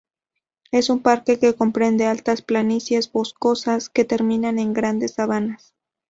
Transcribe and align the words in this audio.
Es 0.71 0.89
un 0.89 1.03
parque 1.03 1.37
que 1.37 1.53
comprende 1.53 2.07
altas 2.07 2.41
planicies 2.41 3.11
boscosas, 3.11 3.87
que 3.89 4.03
terminan 4.03 4.57
en 4.57 4.73
grandes 4.73 5.13
sabanas. 5.13 5.75